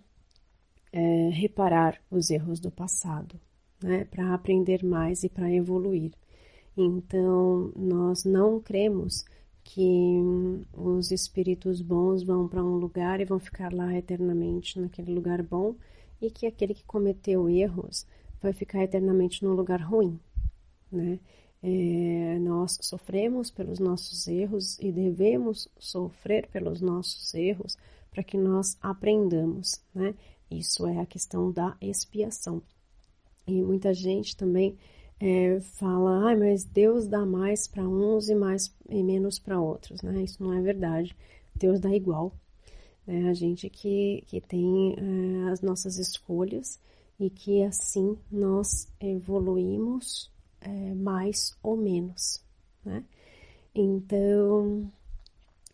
é, 0.92 1.28
reparar 1.30 2.00
os 2.10 2.30
erros 2.30 2.60
do 2.60 2.70
passado, 2.70 3.40
né? 3.82 4.04
para 4.04 4.34
aprender 4.34 4.84
mais 4.84 5.24
e 5.24 5.28
para 5.28 5.50
evoluir. 5.50 6.12
Então, 6.76 7.72
nós 7.76 8.24
não 8.24 8.60
cremos 8.60 9.24
que 9.64 10.20
os 10.72 11.10
espíritos 11.10 11.80
bons 11.80 12.22
vão 12.22 12.48
para 12.48 12.62
um 12.62 12.76
lugar 12.76 13.20
e 13.20 13.24
vão 13.24 13.38
ficar 13.38 13.72
lá 13.72 13.96
eternamente 13.96 14.78
naquele 14.80 15.12
lugar 15.12 15.42
bom 15.42 15.74
e 16.20 16.30
que 16.30 16.46
aquele 16.46 16.74
que 16.74 16.84
cometeu 16.84 17.48
erros 17.48 18.06
vai 18.40 18.52
ficar 18.52 18.82
eternamente 18.82 19.44
num 19.44 19.52
lugar 19.52 19.80
ruim, 19.80 20.18
né? 20.90 21.18
É, 21.62 22.38
nós 22.40 22.78
sofremos 22.82 23.50
pelos 23.50 23.78
nossos 23.78 24.26
erros 24.26 24.78
e 24.80 24.90
devemos 24.90 25.68
sofrer 25.78 26.48
pelos 26.48 26.80
nossos 26.80 27.32
erros 27.34 27.76
para 28.10 28.24
que 28.24 28.36
nós 28.36 28.76
aprendamos, 28.82 29.80
né? 29.94 30.14
Isso 30.50 30.86
é 30.86 30.98
a 30.98 31.06
questão 31.06 31.50
da 31.50 31.76
expiação. 31.80 32.60
E 33.46 33.62
muita 33.62 33.94
gente 33.94 34.36
também 34.36 34.76
é, 35.20 35.60
fala, 35.60 36.32
ah, 36.32 36.36
mas 36.36 36.64
Deus 36.64 37.06
dá 37.06 37.24
mais 37.24 37.68
para 37.68 37.88
uns 37.88 38.28
e 38.28 38.34
mais 38.34 38.74
e 38.88 39.02
menos 39.04 39.38
para 39.38 39.60
outros, 39.60 40.02
né? 40.02 40.20
Isso 40.22 40.42
não 40.42 40.52
é 40.52 40.60
verdade. 40.60 41.16
Deus 41.54 41.78
dá 41.78 41.94
igual. 41.94 42.32
Né? 43.06 43.28
A 43.30 43.34
gente 43.34 43.70
que, 43.70 44.24
que 44.26 44.40
tem 44.40 44.96
é, 44.98 45.50
as 45.50 45.60
nossas 45.60 45.96
escolhas 45.96 46.80
e 47.20 47.30
que 47.30 47.62
assim 47.62 48.18
nós 48.30 48.88
evoluímos 49.00 50.31
é, 50.64 50.94
mais 50.94 51.56
ou 51.62 51.76
menos, 51.76 52.42
né? 52.84 53.04
Então, 53.74 54.90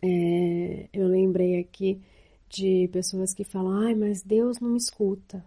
é, 0.02 0.88
eu 0.92 1.06
lembrei 1.08 1.58
aqui 1.60 2.00
de 2.48 2.88
pessoas 2.92 3.34
que 3.34 3.44
falam, 3.44 3.72
ai, 3.72 3.94
mas 3.94 4.22
Deus 4.22 4.60
não 4.60 4.70
me 4.70 4.78
escuta, 4.78 5.44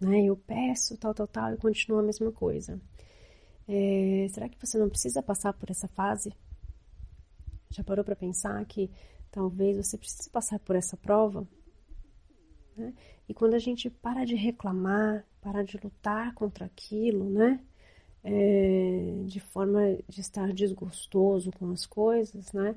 né? 0.00 0.24
Eu 0.24 0.36
peço 0.36 0.96
tal, 0.96 1.14
tal, 1.14 1.26
tal 1.26 1.54
e 1.54 1.56
continua 1.56 2.00
a 2.00 2.04
mesma 2.04 2.30
coisa. 2.32 2.80
É, 3.66 4.26
será 4.30 4.48
que 4.48 4.58
você 4.60 4.76
não 4.78 4.90
precisa 4.90 5.22
passar 5.22 5.52
por 5.54 5.70
essa 5.70 5.88
fase? 5.88 6.32
Já 7.70 7.82
parou 7.82 8.04
para 8.04 8.16
pensar 8.16 8.64
que 8.66 8.90
talvez 9.30 9.76
você 9.76 9.96
precise 9.96 10.28
passar 10.30 10.58
por 10.58 10.76
essa 10.76 10.96
prova? 10.96 11.46
Né? 12.76 12.92
E 13.28 13.34
quando 13.34 13.54
a 13.54 13.58
gente 13.58 13.88
para 13.88 14.24
de 14.24 14.34
reclamar, 14.34 15.24
para 15.40 15.62
de 15.62 15.78
lutar 15.82 16.34
contra 16.34 16.66
aquilo, 16.66 17.30
né? 17.30 17.60
É, 18.24 19.22
de 19.26 19.38
forma 19.40 19.98
de 20.08 20.20
estar 20.20 20.52
desgostoso 20.52 21.52
com 21.52 21.70
as 21.70 21.86
coisas, 21.86 22.52
né? 22.52 22.74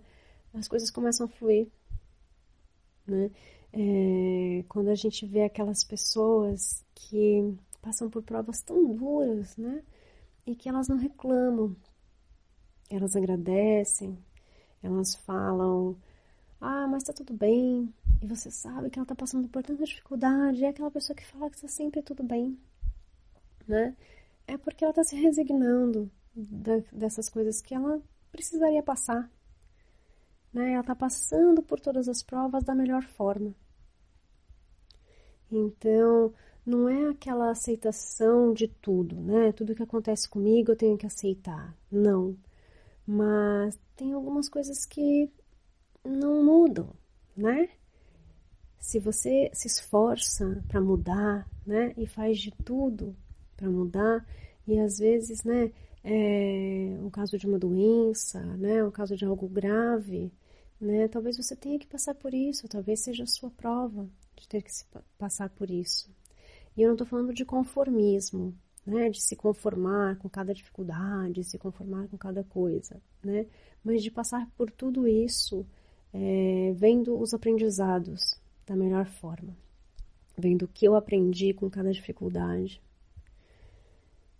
As 0.53 0.67
coisas 0.67 0.91
começam 0.91 1.25
a 1.25 1.29
fluir, 1.29 1.67
né? 3.07 3.31
É, 3.73 4.63
quando 4.69 4.89
a 4.89 4.95
gente 4.95 5.25
vê 5.25 5.43
aquelas 5.43 5.83
pessoas 5.83 6.83
que 6.95 7.55
passam 7.81 8.09
por 8.09 8.23
provas 8.23 8.61
tão 8.61 8.93
duras, 8.93 9.55
né? 9.57 9.83
e 10.47 10.55
que 10.55 10.69
elas 10.69 10.87
não 10.87 10.97
reclamam. 10.97 11.75
Elas 12.89 13.15
agradecem, 13.17 14.17
elas 14.81 15.13
falam: 15.13 15.97
Ah, 16.61 16.87
mas 16.87 17.03
tá 17.03 17.11
tudo 17.13 17.33
bem. 17.33 17.93
E 18.21 18.25
você 18.25 18.49
sabe 18.49 18.89
que 18.89 18.97
ela 18.97 19.05
tá 19.05 19.13
passando 19.13 19.47
por 19.49 19.61
tanta 19.61 19.83
dificuldade. 19.83 20.63
É 20.63 20.69
aquela 20.69 20.89
pessoa 20.89 21.15
que 21.15 21.25
fala 21.25 21.49
que 21.49 21.57
está 21.57 21.67
sempre 21.67 22.01
tudo 22.01 22.23
bem, 22.23 22.57
né? 23.67 23.95
É 24.47 24.57
porque 24.57 24.83
ela 24.83 24.93
tá 24.93 25.03
se 25.03 25.15
resignando 25.15 26.09
da, 26.33 26.77
dessas 26.91 27.29
coisas 27.29 27.61
que 27.61 27.75
ela 27.75 28.01
precisaria 28.31 28.81
passar. 28.81 29.29
Né? 30.53 30.73
Ela 30.73 30.83
tá 30.83 30.95
passando 30.95 31.61
por 31.61 31.79
todas 31.81 32.07
as 32.07 32.23
provas 32.23 32.63
da 32.63 32.73
melhor 32.73 33.03
forma. 33.03 33.53
Então, 35.51 36.33
não 36.65 36.87
é 36.87 37.09
aquela 37.09 37.51
aceitação 37.51 38.53
de 38.53 38.67
tudo, 38.67 39.15
né? 39.15 39.51
Tudo 39.51 39.75
que 39.75 39.83
acontece 39.83 40.27
comigo 40.29 40.71
eu 40.71 40.75
tenho 40.75 40.97
que 40.97 41.05
aceitar. 41.05 41.75
Não. 41.91 42.37
Mas 43.05 43.79
tem 43.95 44.13
algumas 44.13 44.49
coisas 44.49 44.85
que 44.85 45.31
não 46.03 46.43
mudam, 46.43 46.93
né? 47.35 47.69
Se 48.79 48.99
você 48.99 49.49
se 49.53 49.67
esforça 49.67 50.63
para 50.67 50.81
mudar, 50.81 51.49
né? 51.65 51.93
E 51.97 52.05
faz 52.05 52.39
de 52.39 52.51
tudo 52.63 53.15
para 53.57 53.69
mudar, 53.69 54.25
e 54.67 54.79
às 54.79 54.99
vezes, 54.99 55.43
né? 55.43 55.71
É 56.03 56.97
o 57.03 57.11
caso 57.11 57.37
de 57.37 57.45
uma 57.45 57.59
doença, 57.59 58.39
né? 58.57 58.83
O 58.83 58.91
caso 58.91 59.17
de 59.17 59.25
algo 59.25 59.47
grave, 59.47 60.31
né? 60.79 61.07
Talvez 61.09 61.35
você 61.35 61.55
tenha 61.55 61.77
que 61.79 61.87
passar 61.87 62.15
por 62.15 62.33
isso, 62.33 62.67
talvez 62.69 63.01
seja 63.01 63.23
a 63.23 63.27
sua 63.27 63.49
prova 63.49 64.07
de 64.37 64.47
ter 64.47 64.61
que 64.61 64.71
passar 65.17 65.49
por 65.49 65.69
isso. 65.69 66.09
E 66.77 66.81
eu 66.83 66.87
não 66.87 66.93
estou 66.93 67.07
falando 67.07 67.33
de 67.33 67.43
conformismo, 67.43 68.53
né, 68.85 69.09
de 69.09 69.21
se 69.21 69.35
conformar 69.35 70.17
com 70.17 70.29
cada 70.29 70.53
dificuldade, 70.53 71.43
se 71.43 71.57
conformar 71.57 72.07
com 72.07 72.17
cada 72.17 72.43
coisa, 72.43 73.01
né, 73.21 73.45
mas 73.83 74.01
de 74.01 74.09
passar 74.09 74.49
por 74.55 74.71
tudo 74.71 75.07
isso 75.07 75.65
é, 76.13 76.73
vendo 76.75 77.19
os 77.19 77.33
aprendizados 77.33 78.39
da 78.65 78.75
melhor 78.75 79.07
forma, 79.07 79.57
vendo 80.37 80.63
o 80.63 80.67
que 80.67 80.87
eu 80.87 80.95
aprendi 80.95 81.53
com 81.53 81.69
cada 81.69 81.91
dificuldade, 81.91 82.81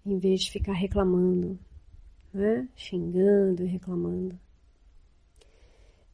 em 0.08 0.18
vez 0.18 0.42
de 0.42 0.52
ficar 0.52 0.74
reclamando, 0.74 1.60
né, 2.34 2.68
xingando 2.76 3.64
e 3.64 3.68
reclamando. 3.68 4.40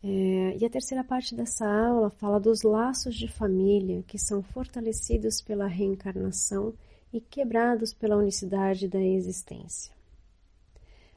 É, 0.03 0.57
e 0.57 0.65
a 0.65 0.69
terceira 0.69 1.03
parte 1.03 1.33
dessa 1.33 1.65
aula 1.65 2.09
fala 2.09 2.39
dos 2.39 2.63
laços 2.63 3.15
de 3.15 3.27
família 3.27 4.03
que 4.03 4.17
são 4.17 4.43
fortalecidos 4.43 5.41
pela 5.41 5.65
reencarnação 5.65 6.73
e 7.13 7.21
quebrados 7.21 7.93
pela 7.93 8.17
unicidade 8.17 8.87
da 8.87 8.99
existência. 8.99 9.93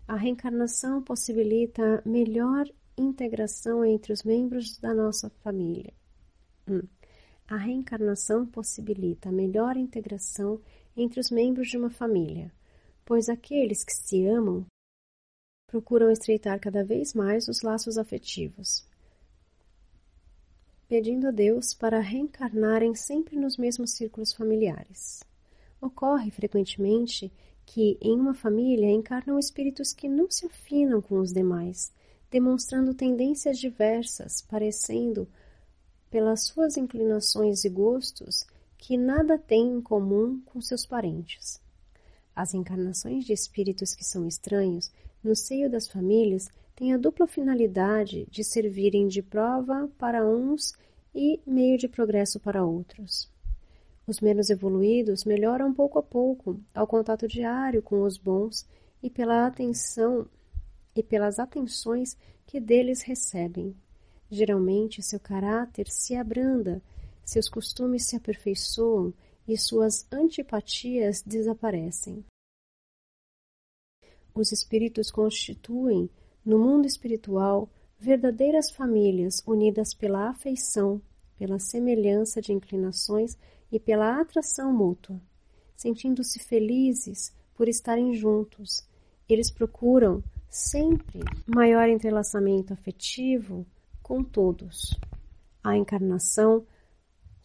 A 0.07 0.15
reencarnação 0.15 1.03
possibilita 1.03 2.01
melhor 2.07 2.69
integração 2.97 3.85
entre 3.85 4.13
os 4.13 4.23
membros 4.23 4.79
da 4.79 4.95
nossa 4.95 5.31
família. 5.43 5.93
Hum. 6.69 6.83
A 7.49 7.57
reencarnação 7.57 8.47
possibilita 8.47 9.33
melhor 9.33 9.77
integração 9.77 10.61
entre 10.97 11.21
os 11.21 11.31
membros 11.31 11.69
de 11.69 11.77
uma 11.77 11.91
família, 11.91 12.53
pois 13.07 13.29
aqueles 13.29 13.85
que 13.85 13.95
se 13.95 14.27
amam 14.27 14.67
procuram 15.69 16.11
estreitar 16.11 16.61
cada 16.61 16.85
vez 16.85 17.15
mais 17.15 17.47
os 17.47 17.63
laços 17.63 17.97
afetivos, 17.97 18.85
pedindo 20.89 21.29
a 21.29 21.31
Deus 21.31 21.73
para 21.73 22.01
reencarnarem 22.01 22.97
sempre 22.97 23.37
nos 23.37 23.57
mesmos 23.57 23.93
círculos 23.93 24.33
familiares. 24.33 25.23
Ocorre 25.81 26.33
frequentemente 26.33 27.33
que 27.65 27.97
em 28.01 28.19
uma 28.19 28.35
família 28.35 28.91
encarnam 28.91 29.39
espíritos 29.39 29.93
que 29.93 30.09
não 30.09 30.29
se 30.29 30.47
afinam 30.47 31.01
com 31.01 31.21
os 31.21 31.33
demais, 31.33 31.93
demonstrando 32.29 32.93
tendências 32.93 33.59
diversas, 33.59 34.43
parecendo, 34.43 35.29
pelas 36.11 36.45
suas 36.47 36.77
inclinações 36.77 37.65
e 37.65 37.69
gostos, 37.69 38.47
que 38.77 38.97
nada 38.97 39.39
têm 39.39 39.75
em 39.75 39.81
comum 39.81 40.41
com 40.47 40.61
seus 40.61 40.85
parentes. 40.85 41.65
As 42.37 42.53
encarnações 42.53 43.25
de 43.25 43.33
espíritos 43.33 43.95
que 43.95 44.05
são 44.05 44.29
estranhos 44.29 44.93
no 45.25 45.35
seio 45.35 45.71
das 45.71 45.89
famílias 45.89 46.51
têm 46.75 46.93
a 46.93 46.99
dupla 46.99 47.27
finalidade 47.27 48.29
de 48.31 48.45
servirem 48.45 49.09
de 49.09 49.23
prova 49.23 49.91
para 49.97 50.23
uns 50.23 50.75
e 51.15 51.41
meio 51.47 51.79
de 51.79 51.89
progresso 51.89 52.39
para 52.39 52.63
outros. 52.63 53.31
Os 54.07 54.21
menos 54.21 54.51
evoluídos 54.51 55.25
melhoram 55.25 55.73
pouco 55.73 55.99
a 55.99 56.03
pouco 56.03 56.61
ao 56.75 56.87
contato 56.87 57.27
diário 57.27 57.83
com 57.83 58.03
os 58.03 58.19
bons 58.19 58.67
e 59.03 59.09
pela 59.09 59.47
atenção 59.47 60.29
e 60.95 61.03
pelas 61.03 61.39
atenções 61.39 62.19
que 62.47 62.61
deles 62.61 63.01
recebem. 63.01 63.75
Geralmente 64.31 65.03
seu 65.03 65.19
caráter 65.19 65.89
se 65.89 66.15
abranda, 66.15 66.83
seus 67.25 67.49
costumes 67.49 68.05
se 68.07 68.15
aperfeiçoam 68.15 69.15
e 69.47 69.57
suas 69.57 70.07
antipatias 70.13 71.23
desaparecem 71.23 72.25
os 74.37 74.53
espíritos 74.53 75.11
constituem, 75.11 76.11
no 76.45 76.59
mundo 76.59 76.87
espiritual, 76.87 77.69
verdadeiras 77.99 78.71
famílias 78.71 79.43
unidas 79.47 79.95
pela 79.95 80.29
afeição, 80.29 81.01
pela 81.39 81.59
semelhança 81.59 82.41
de 82.41 82.53
inclinações 82.53 83.37
e 83.73 83.81
pela 83.81 84.21
atração 84.21 84.73
mútua. 84.73 85.21
Sentindo-se 85.75 86.39
felizes 86.39 87.35
por 87.55 87.69
estarem 87.69 88.15
juntos, 88.15 88.87
eles 89.29 89.51
procuram 89.51 90.23
sempre 90.49 91.21
maior 91.47 91.89
entrelaçamento 91.89 92.73
afetivo 92.73 93.67
com 94.03 94.23
todos. 94.23 94.95
A 95.65 95.77
encarnação 95.77 96.65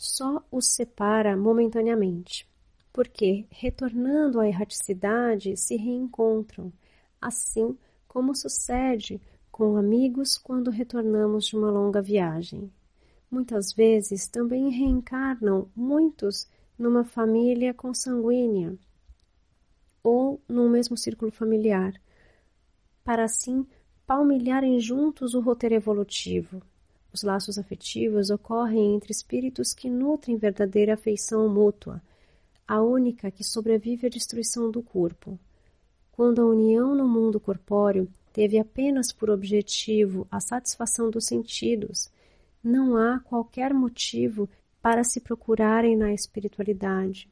só 0.01 0.43
os 0.51 0.73
separa 0.73 1.37
momentaneamente, 1.37 2.49
porque, 2.91 3.45
retornando 3.51 4.39
à 4.39 4.47
erraticidade, 4.47 5.55
se 5.55 5.75
reencontram 5.75 6.73
assim 7.21 7.77
como 8.07 8.33
sucede 8.35 9.21
com 9.51 9.77
amigos 9.77 10.39
quando 10.39 10.71
retornamos 10.71 11.45
de 11.45 11.55
uma 11.55 11.69
longa 11.69 12.01
viagem. 12.01 12.73
Muitas 13.29 13.71
vezes 13.73 14.27
também 14.27 14.71
reencarnam 14.71 15.69
muitos 15.75 16.49
numa 16.79 17.05
família 17.05 17.71
consanguínea 17.71 18.75
ou 20.03 20.41
num 20.49 20.67
mesmo 20.67 20.97
círculo 20.97 21.31
familiar, 21.31 21.93
para 23.03 23.23
assim 23.23 23.67
palmilharem 24.07 24.79
juntos 24.79 25.35
o 25.35 25.41
roteiro 25.41 25.75
evolutivo. 25.75 26.59
Os 27.13 27.23
laços 27.23 27.57
afetivos 27.57 28.29
ocorrem 28.29 28.95
entre 28.95 29.11
espíritos 29.11 29.73
que 29.73 29.89
nutrem 29.89 30.37
verdadeira 30.37 30.93
afeição 30.93 31.49
mútua, 31.49 32.01
a 32.67 32.81
única 32.81 33.29
que 33.29 33.43
sobrevive 33.43 34.07
à 34.07 34.09
destruição 34.09 34.71
do 34.71 34.81
corpo 34.81 35.37
quando 36.21 36.39
a 36.39 36.45
união 36.45 36.93
no 36.93 37.07
mundo 37.07 37.39
corpóreo 37.39 38.07
teve 38.31 38.59
apenas 38.59 39.11
por 39.11 39.31
objetivo 39.31 40.27
a 40.29 40.39
satisfação 40.39 41.09
dos 41.09 41.25
sentidos, 41.25 42.11
não 42.63 42.95
há 42.95 43.19
qualquer 43.21 43.73
motivo 43.73 44.47
para 44.81 45.03
se 45.03 45.19
procurarem 45.19 45.97
na 45.97 46.13
espiritualidade. 46.13 47.27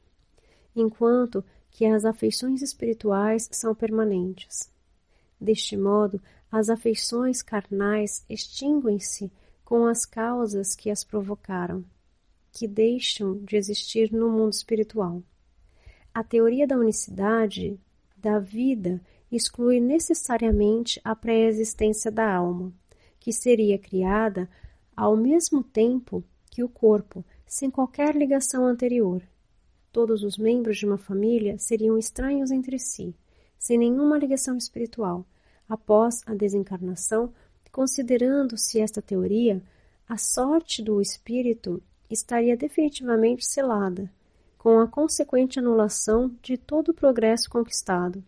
Enquanto 0.74 1.44
que 1.70 1.86
as 1.86 2.04
afeições 2.04 2.62
espirituais 2.62 3.48
são 3.52 3.76
permanentes. 3.76 4.68
Deste 5.40 5.76
modo, 5.76 6.20
as 6.50 6.68
afeições 6.68 7.42
carnais 7.42 8.24
extinguem-se 8.28 9.30
com 9.70 9.86
as 9.86 10.04
causas 10.04 10.74
que 10.74 10.90
as 10.90 11.04
provocaram, 11.04 11.84
que 12.50 12.66
deixam 12.66 13.38
de 13.38 13.54
existir 13.54 14.10
no 14.10 14.28
mundo 14.28 14.52
espiritual. 14.52 15.22
A 16.12 16.24
teoria 16.24 16.66
da 16.66 16.76
unicidade 16.76 17.78
da 18.16 18.40
vida 18.40 19.00
exclui 19.30 19.78
necessariamente 19.78 21.00
a 21.04 21.14
pré-existência 21.14 22.10
da 22.10 22.34
alma, 22.34 22.72
que 23.20 23.32
seria 23.32 23.78
criada 23.78 24.50
ao 24.96 25.16
mesmo 25.16 25.62
tempo 25.62 26.24
que 26.50 26.64
o 26.64 26.68
corpo, 26.68 27.24
sem 27.46 27.70
qualquer 27.70 28.16
ligação 28.16 28.66
anterior. 28.66 29.22
Todos 29.92 30.24
os 30.24 30.36
membros 30.36 30.78
de 30.78 30.86
uma 30.86 30.98
família 30.98 31.56
seriam 31.58 31.96
estranhos 31.96 32.50
entre 32.50 32.76
si, 32.76 33.14
sem 33.56 33.78
nenhuma 33.78 34.18
ligação 34.18 34.56
espiritual, 34.56 35.24
após 35.68 36.22
a 36.26 36.34
desencarnação, 36.34 37.32
considerando-se 37.70 38.80
esta 38.80 39.00
teoria, 39.00 39.62
a 40.08 40.16
sorte 40.16 40.82
do 40.82 41.00
espírito 41.00 41.82
estaria 42.10 42.56
definitivamente 42.56 43.46
selada, 43.46 44.10
com 44.58 44.80
a 44.80 44.88
consequente 44.88 45.58
anulação 45.58 46.36
de 46.42 46.58
todo 46.58 46.88
o 46.88 46.94
progresso 46.94 47.48
conquistado. 47.48 48.22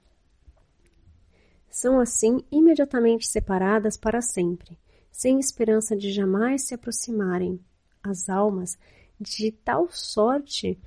São 1.69 1.99
assim 1.99 2.45
imediatamente 2.51 3.27
separadas 3.27 3.97
para 3.97 4.21
sempre, 4.21 4.79
sem 5.11 5.39
esperança 5.39 5.97
de 5.97 6.13
jamais 6.13 6.67
se 6.67 6.75
aproximarem, 6.75 7.59
as 8.03 8.29
almas 8.29 8.79
de 9.21 9.53
tal 9.53 9.89
sorte 9.91 10.79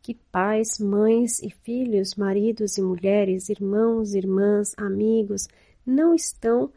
que 0.00 0.14
pais, 0.14 0.78
mães 0.78 1.42
e 1.42 1.50
filhos, 1.50 2.14
maridos 2.14 2.78
e 2.78 2.82
mulheres, 2.82 3.48
irmãos, 3.48 4.14
irmãs, 4.14 4.72
amigos, 4.76 5.48
não 5.84 6.14
estão 6.14 6.72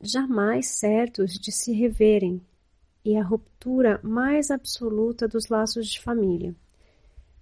jamais 0.00 0.66
certos 0.66 1.32
de 1.32 1.50
se 1.50 1.72
reverem, 1.72 2.40
e 3.04 3.16
a 3.16 3.22
ruptura 3.22 4.00
mais 4.02 4.50
absoluta 4.50 5.28
dos 5.28 5.48
laços 5.48 5.86
de 5.88 6.00
família. 6.00 6.54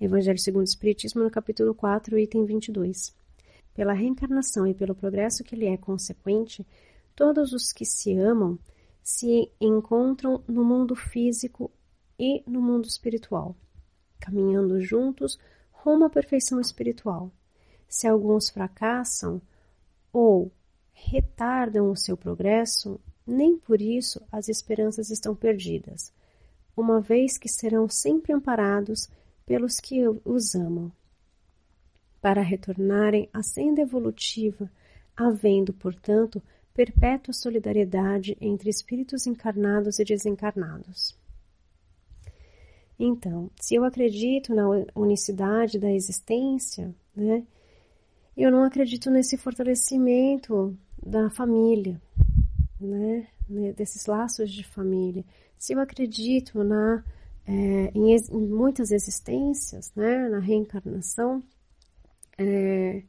Evangelho 0.00 0.38
segundo 0.38 0.60
o 0.62 0.64
Espiritismo, 0.64 1.22
no 1.22 1.30
capítulo 1.30 1.74
4, 1.74 2.18
item 2.18 2.44
22. 2.44 3.16
Pela 3.72 3.94
reencarnação 3.94 4.66
e 4.66 4.74
pelo 4.74 4.94
progresso 4.94 5.42
que 5.42 5.56
lhe 5.56 5.66
é 5.66 5.76
consequente, 5.76 6.66
todos 7.16 7.52
os 7.52 7.72
que 7.72 7.84
se 7.84 8.16
amam 8.18 8.58
se 9.02 9.50
encontram 9.60 10.42
no 10.46 10.64
mundo 10.64 10.94
físico 10.94 11.70
e 12.18 12.42
no 12.46 12.60
mundo 12.60 12.86
espiritual, 12.86 13.56
caminhando 14.20 14.80
juntos 14.80 15.38
rumo 15.72 16.04
à 16.04 16.10
perfeição 16.10 16.60
espiritual. 16.60 17.32
Se 17.88 18.06
alguns 18.06 18.48
fracassam 18.50 19.40
ou 20.12 20.52
retardam 20.94 21.90
o 21.90 21.96
seu 21.96 22.16
progresso, 22.16 22.98
nem 23.26 23.58
por 23.58 23.82
isso 23.82 24.22
as 24.32 24.48
esperanças 24.48 25.10
estão 25.10 25.34
perdidas, 25.34 26.12
uma 26.76 27.00
vez 27.00 27.36
que 27.36 27.48
serão 27.48 27.88
sempre 27.88 28.32
amparados 28.32 29.08
pelos 29.44 29.80
que 29.80 30.00
os 30.24 30.54
amam. 30.54 30.90
Para 32.20 32.40
retornarem 32.40 33.28
à 33.32 33.42
senda 33.42 33.82
evolutiva, 33.82 34.70
havendo, 35.16 35.72
portanto, 35.74 36.42
perpétua 36.72 37.34
solidariedade 37.34 38.36
entre 38.40 38.70
espíritos 38.70 39.26
encarnados 39.26 39.98
e 39.98 40.04
desencarnados. 40.04 41.16
Então, 42.98 43.50
se 43.60 43.74
eu 43.74 43.84
acredito 43.84 44.54
na 44.54 44.64
unicidade 44.94 45.78
da 45.78 45.90
existência, 45.90 46.94
né, 47.14 47.44
eu 48.36 48.50
não 48.50 48.64
acredito 48.64 49.10
nesse 49.10 49.36
fortalecimento 49.36 50.76
da 51.04 51.30
família, 51.30 52.00
né? 52.80 53.26
né? 53.48 53.72
desses 53.72 54.06
laços 54.06 54.50
de 54.50 54.64
família. 54.64 55.24
Se 55.58 55.72
eu 55.72 55.80
acredito 55.80 56.64
na, 56.64 57.04
é, 57.46 57.90
em, 57.94 58.14
em, 58.14 58.46
muitas 58.48 58.90
existências, 58.90 59.92
né? 59.94 60.28
na 60.28 60.40
reencarnação, 60.40 61.42
é, 62.38 63.02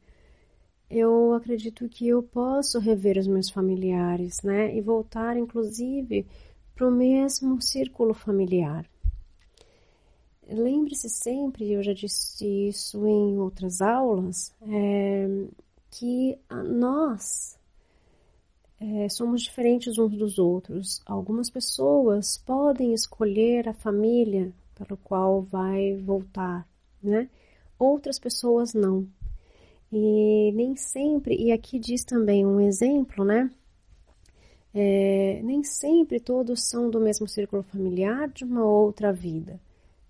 eu 0.89 1.33
acredito 1.33 1.89
que 1.89 2.07
eu 2.07 2.21
posso 2.21 2.79
rever 2.79 3.17
os 3.17 3.27
meus 3.27 3.49
familiares, 3.49 4.41
né? 4.43 4.75
E 4.75 4.81
voltar, 4.81 5.35
inclusive, 5.35 6.27
para 6.75 6.87
o 6.87 6.91
mesmo 6.91 7.59
círculo 7.61 8.13
familiar. 8.13 8.85
Lembre-se 10.47 11.09
sempre, 11.09 11.71
eu 11.71 11.81
já 11.81 11.93
disse 11.93 12.45
isso 12.67 13.05
em 13.07 13.39
outras 13.39 13.81
aulas, 13.81 14.53
é, 14.61 15.27
que 15.89 16.37
nós 16.67 17.57
é, 18.79 19.09
somos 19.09 19.41
diferentes 19.41 19.97
uns 19.97 20.15
dos 20.15 20.37
outros. 20.37 21.01
Algumas 21.05 21.49
pessoas 21.49 22.37
podem 22.37 22.93
escolher 22.93 23.67
a 23.67 23.73
família 23.73 24.53
para 24.75 24.93
o 24.93 24.97
qual 24.97 25.41
vai 25.41 25.95
voltar, 25.95 26.67
né? 27.01 27.29
Outras 27.79 28.19
pessoas 28.19 28.73
não. 28.73 29.07
E 29.91 30.51
nem 30.53 30.75
sempre, 30.75 31.35
e 31.35 31.51
aqui 31.51 31.79
diz 31.79 32.03
também 32.03 32.45
um 32.45 32.59
exemplo, 32.59 33.23
né? 33.25 33.49
É, 34.73 35.41
nem 35.43 35.63
sempre 35.63 36.19
todos 36.19 36.67
são 36.67 36.89
do 36.89 36.99
mesmo 36.99 37.27
círculo 37.27 37.63
familiar 37.63 38.27
de 38.29 38.43
uma 38.43 38.65
outra 38.65 39.13
vida. 39.13 39.59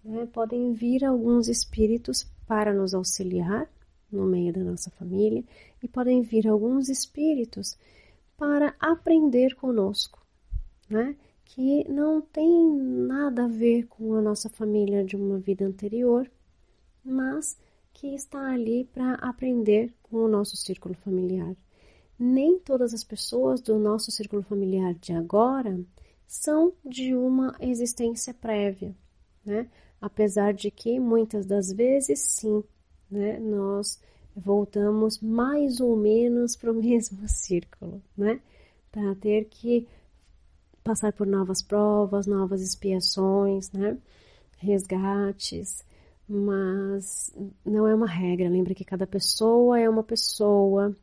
Né? 0.05 0.25
Podem 0.27 0.71
vir 0.71 1.03
alguns 1.03 1.49
espíritos 1.49 2.25
para 2.47 2.73
nos 2.73 2.93
auxiliar 2.93 3.67
no 4.11 4.25
meio 4.25 4.53
da 4.53 4.63
nossa 4.63 4.89
família, 4.91 5.43
e 5.81 5.87
podem 5.87 6.21
vir 6.21 6.47
alguns 6.47 6.89
espíritos 6.89 7.77
para 8.37 8.75
aprender 8.79 9.55
conosco, 9.55 10.25
né? 10.89 11.15
que 11.43 11.87
não 11.89 12.21
tem 12.21 12.67
nada 12.75 13.45
a 13.45 13.47
ver 13.47 13.85
com 13.87 14.15
a 14.15 14.21
nossa 14.21 14.49
família 14.49 15.03
de 15.03 15.15
uma 15.15 15.37
vida 15.37 15.65
anterior, 15.65 16.29
mas 17.03 17.57
que 17.93 18.07
está 18.15 18.51
ali 18.51 18.83
para 18.85 19.13
aprender 19.15 19.93
com 20.01 20.17
o 20.17 20.27
nosso 20.27 20.57
círculo 20.57 20.95
familiar. 20.95 21.55
Nem 22.17 22.57
todas 22.59 22.93
as 22.93 23.03
pessoas 23.03 23.61
do 23.61 23.77
nosso 23.77 24.11
círculo 24.11 24.41
familiar 24.41 24.93
de 24.95 25.13
agora 25.13 25.79
são 26.25 26.73
de 26.83 27.13
uma 27.13 27.55
existência 27.59 28.33
prévia, 28.33 28.95
né? 29.45 29.69
Apesar 30.01 30.53
de 30.53 30.69
que 30.69 30.99
muitas 30.99 31.45
das 31.45 31.71
vezes 31.71 32.19
sim, 32.19 32.63
né? 33.09 33.39
Nós 33.39 33.99
voltamos 34.35 35.19
mais 35.19 35.79
ou 35.79 35.95
menos 35.95 36.55
para 36.55 36.71
o 36.71 36.75
mesmo 36.81 37.27
círculo, 37.27 38.01
né? 38.17 38.39
Para 38.91 39.15
ter 39.15 39.45
que 39.45 39.87
passar 40.83 41.11
por 41.13 41.25
novas 41.25 41.61
provas, 41.61 42.27
novas 42.27 42.61
expiações, 42.61 43.71
né? 43.71 43.97
Resgates, 44.57 45.83
mas 46.27 47.33
não 47.65 47.87
é 47.87 47.95
uma 47.95 48.07
regra. 48.07 48.49
Lembra 48.49 48.75
que 48.75 48.85
cada 48.85 49.07
pessoa 49.07 49.79
é 49.79 49.89
uma 49.89 50.03
pessoa, 50.03 50.95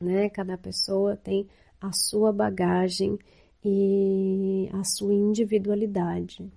né? 0.00 0.28
Cada 0.30 0.56
pessoa 0.56 1.16
tem 1.16 1.48
a 1.80 1.92
sua 1.92 2.32
bagagem 2.32 3.18
e 3.64 4.68
a 4.72 4.84
sua 4.84 5.14
individualidade. 5.14 6.48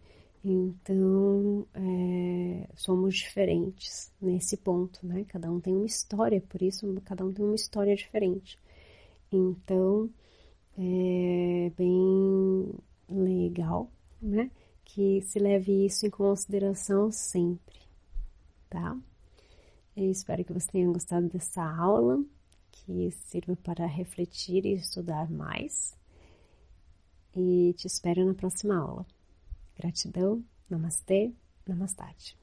Então, 0.44 1.68
é, 1.74 2.68
somos 2.76 3.16
diferentes 3.16 4.12
nesse 4.20 4.58
ponto, 4.58 5.06
né? 5.06 5.24
Cada 5.28 5.52
um 5.52 5.60
tem 5.60 5.76
uma 5.76 5.86
história, 5.86 6.42
por 6.42 6.62
isso 6.62 7.00
cada 7.06 7.24
um 7.24 7.32
tem 7.32 7.46
uma 7.46 7.56
história 7.56 7.96
diferente. 7.96 8.58
Então, 9.32 10.10
é 10.78 11.72
bem 11.78 12.74
legal, 13.08 13.92
né? 14.22 14.50
Que 14.84 15.22
se 15.22 15.40
leve 15.40 15.86
isso 15.86 16.08
em 16.08 16.10
consideração 16.10 17.12
sempre, 17.12 17.80
tá? 18.70 18.98
Eu 19.96 20.10
espero 20.10 20.44
que 20.44 20.54
você 20.54 20.72
tenha 20.72 20.88
gostado 20.88 21.30
dessa 21.30 21.64
aula, 21.64 22.24
que 22.72 23.12
sirva 23.12 23.56
para 23.58 23.86
refletir 23.86 24.66
e 24.66 24.74
estudar 24.74 25.30
mais. 25.30 25.96
E 27.36 27.74
te 27.78 27.88
espero 27.88 28.26
na 28.26 28.34
próxima 28.34 28.78
aula. 28.78 29.06
Gratidão, 29.82 30.44
namastê, 30.70 31.34
namastate. 31.68 32.38